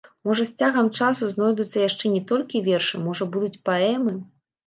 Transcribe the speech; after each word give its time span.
Можа 0.27 0.43
з 0.49 0.61
цягам 0.61 0.87
часу 0.99 1.27
знойдуцца 1.33 1.77
яшчэ 1.89 2.05
не 2.15 2.23
толькі 2.31 2.61
вершы, 2.69 2.95
можа 3.09 3.23
будуць 3.35 3.61
паэмы. 3.69 4.17